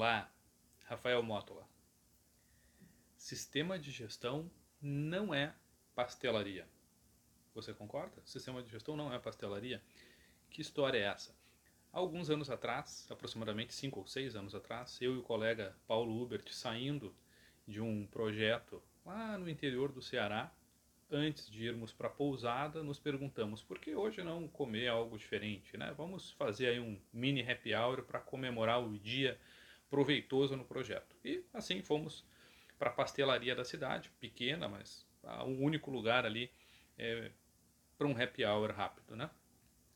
[0.00, 0.32] Olá,
[0.86, 1.68] Rafael Mótola.
[3.18, 5.54] Sistema de gestão não é
[5.94, 6.66] pastelaria.
[7.54, 8.22] Você concorda?
[8.24, 9.82] Sistema de gestão não é pastelaria.
[10.48, 11.36] Que história é essa?
[11.92, 16.50] alguns anos atrás, aproximadamente cinco ou seis anos atrás, eu e o colega Paulo Hubert
[16.50, 17.14] saindo
[17.68, 20.50] de um projeto lá no interior do Ceará,
[21.10, 25.76] antes de irmos para a pousada, nos perguntamos por que hoje não comer algo diferente,
[25.76, 25.92] né?
[25.94, 29.38] Vamos fazer aí um mini happy hour para comemorar o dia
[29.90, 31.16] proveitoso no projeto.
[31.24, 32.24] E assim fomos
[32.78, 35.06] para a pastelaria da cidade, pequena, mas
[35.46, 36.50] o único lugar ali
[36.98, 37.30] é,
[37.98, 39.30] para um happy hour rápido, né?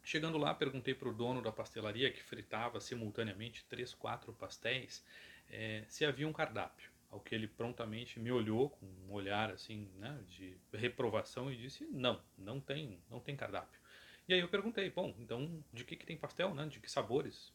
[0.03, 5.05] Chegando lá, perguntei para o dono da pastelaria, que fritava simultaneamente três, quatro pastéis,
[5.51, 6.91] é, se havia um cardápio.
[7.11, 11.85] Ao que ele prontamente me olhou com um olhar assim, né, de reprovação e disse:
[11.87, 13.81] "Não, não tem, não tem cardápio".
[14.29, 16.67] E aí eu perguntei: "Bom, então de que que tem pastel, né?
[16.67, 17.53] De que sabores?"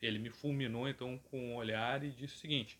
[0.00, 2.78] Ele me fulminou então com um olhar e disse o seguinte: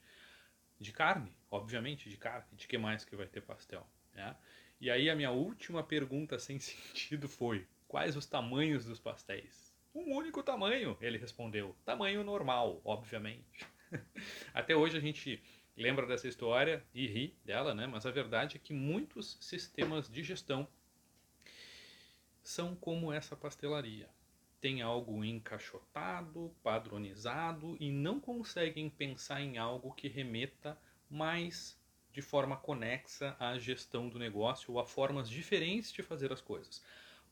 [0.78, 2.46] "De carne, obviamente, de carne.
[2.52, 4.36] De que mais que vai ter pastel?" Né?
[4.80, 9.74] E aí a minha última pergunta sem sentido foi: Quais os tamanhos dos pastéis?
[9.94, 11.74] Um único tamanho, ele respondeu.
[11.84, 13.66] Tamanho normal, obviamente.
[14.52, 15.42] Até hoje a gente
[15.76, 17.86] lembra dessa história e ri dela, né?
[17.86, 20.68] Mas a verdade é que muitos sistemas de gestão
[22.42, 24.08] são como essa pastelaria.
[24.60, 30.78] Tem algo encaixotado, padronizado e não conseguem pensar em algo que remeta
[31.10, 31.78] mais
[32.12, 36.82] de forma conexa à gestão do negócio ou a formas diferentes de fazer as coisas.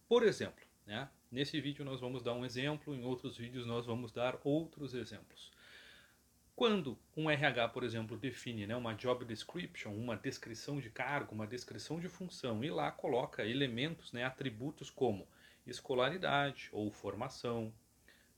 [0.07, 1.09] Por exemplo, né?
[1.33, 5.51] nesse vídeo nós vamos dar um exemplo, em outros vídeos nós vamos dar outros exemplos.
[6.55, 11.49] Quando um RH, por exemplo, define né, uma job description, uma descrição de cargo, uma
[11.49, 15.27] descrição de função, e lá coloca elementos, né, atributos como
[15.67, 17.73] escolaridade ou formação,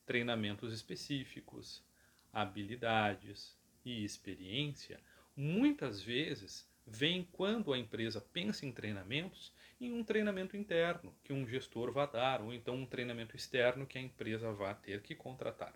[0.05, 1.84] treinamentos específicos,
[2.32, 5.00] habilidades e experiência,
[5.34, 11.47] muitas vezes vem quando a empresa pensa em treinamentos em um treinamento interno que um
[11.47, 15.75] gestor vai dar, ou então um treinamento externo que a empresa vai ter que contratar.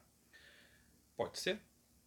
[1.16, 1.60] Pode ser,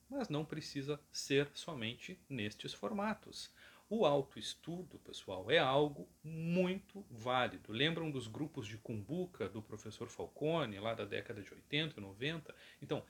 [0.10, 3.52] mas não precisa ser somente nestes formatos.
[3.90, 7.72] O autoestudo, pessoal, é algo muito válido.
[7.72, 12.56] Lembram dos grupos de cumbuca do professor Falcone, lá da década de 80 e 90?
[12.82, 13.04] Então,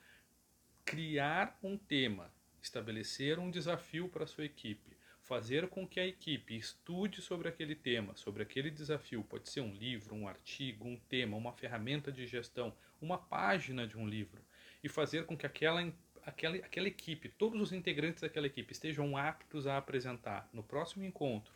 [0.84, 2.30] criar um tema,
[2.60, 7.74] estabelecer um desafio para a sua equipe, fazer com que a equipe estude sobre aquele
[7.74, 12.26] tema, sobre aquele desafio, pode ser um livro, um artigo, um tema, uma ferramenta de
[12.26, 14.44] gestão, uma página de um livro,
[14.82, 15.80] e fazer com que aquela,
[16.24, 21.52] aquela, aquela equipe, todos os integrantes daquela equipe estejam aptos a apresentar no próximo encontro,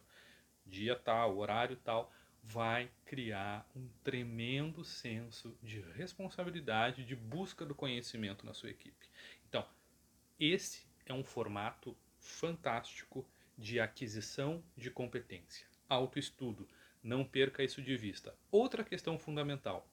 [0.66, 2.12] dia tal, horário tal,
[2.42, 9.06] vai criar um tremendo senso de responsabilidade, de busca do conhecimento na sua equipe.
[9.48, 9.66] Então,
[10.38, 15.66] esse é um formato fantástico de aquisição de competência.
[15.88, 16.68] Autoestudo,
[17.02, 18.34] não perca isso de vista.
[18.50, 19.88] Outra questão fundamental: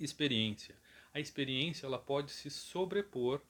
[0.00, 0.74] experiência.
[1.12, 3.40] A experiência ela pode se sobrepor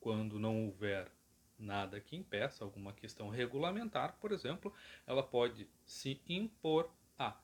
[0.00, 1.10] quando não houver
[1.58, 4.72] nada que impeça, alguma questão regulamentar, por exemplo,
[5.06, 6.88] ela pode se impor
[7.18, 7.36] a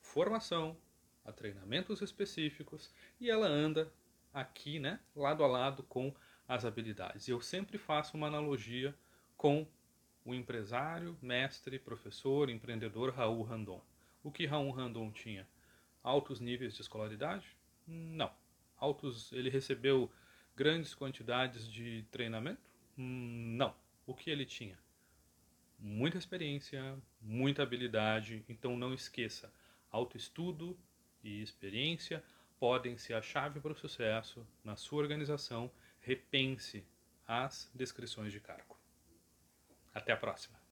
[0.00, 0.76] formação,
[1.24, 2.90] a treinamentos específicos
[3.20, 3.92] e ela anda
[4.32, 6.14] aqui, né, lado a lado com
[6.46, 7.26] as habilidades.
[7.26, 8.94] Eu sempre faço uma analogia
[9.36, 9.66] com
[10.24, 13.82] o empresário, mestre, professor, empreendedor Raul Randon.
[14.22, 15.48] O que Raul Randon tinha?
[16.02, 17.56] Altos níveis de escolaridade?
[17.86, 18.30] Não.
[18.76, 20.10] Altos, ele recebeu
[20.56, 22.60] grandes quantidades de treinamento?
[22.96, 23.74] Não.
[24.06, 24.78] O que ele tinha?
[25.78, 29.52] Muita experiência, muita habilidade, então não esqueça,
[29.90, 30.78] autoestudo
[31.22, 32.24] e experiência
[32.58, 35.70] podem ser a chave para o sucesso na sua organização.
[36.00, 36.86] Repense
[37.26, 38.78] as descrições de cargo.
[39.92, 40.58] Até a próxima.